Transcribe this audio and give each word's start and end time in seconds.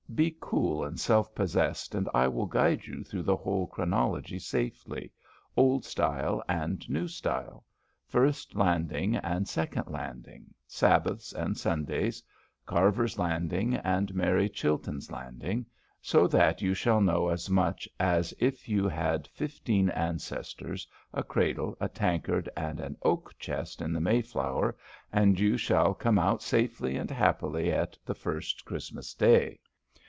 Be 0.13 0.35
cool 0.41 0.83
and 0.83 0.99
self 0.99 1.33
possessed, 1.33 1.95
and 1.95 2.09
I 2.13 2.27
will 2.27 2.45
guide 2.45 2.85
you 2.85 3.01
through 3.01 3.23
the 3.23 3.37
whole 3.37 3.65
chronology 3.67 4.39
safely 4.39 5.09
Old 5.55 5.85
Style 5.85 6.43
and 6.49 6.87
New 6.89 7.07
Style, 7.07 7.63
first 8.05 8.53
landing 8.53 9.15
and 9.15 9.47
second 9.47 9.85
landing, 9.87 10.53
Sabbaths 10.67 11.31
and 11.31 11.57
Sundays, 11.57 12.21
Carver's 12.65 13.17
landing 13.17 13.75
and 13.75 14.13
Mary 14.13 14.49
Chilton's 14.49 15.09
landing, 15.11 15.65
so 16.01 16.27
that 16.27 16.61
you 16.61 16.73
shall 16.73 16.99
know 16.99 17.29
as 17.29 17.49
much 17.49 17.87
as 17.97 18.33
if 18.37 18.67
you 18.67 18.89
had 18.89 19.29
fifteen 19.29 19.89
ancestors, 19.91 20.85
a 21.13 21.23
cradle, 21.23 21.77
a 21.79 21.87
tankard, 21.87 22.49
and 22.57 22.81
an 22.81 22.97
oak 23.03 23.33
chest 23.39 23.81
in 23.81 23.93
the 23.93 24.01
Mayflower, 24.01 24.75
and 25.13 25.39
you 25.39 25.55
shall 25.55 25.93
come 25.93 26.19
out 26.19 26.41
safely 26.43 26.97
and 26.97 27.09
happily 27.09 27.71
at 27.71 27.97
the 28.05 28.13
first 28.13 28.65
Christmas 28.65 29.13
day. 29.13 29.57